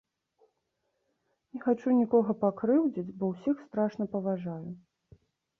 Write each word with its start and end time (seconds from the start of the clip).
Не 1.57 1.61
хачу 1.65 1.93
нікога 1.99 2.35
пакрыўдзіць, 2.45 3.15
бо 3.21 3.29
ўсіх 3.33 3.55
страшна 3.67 4.03
паважаю! 4.15 4.69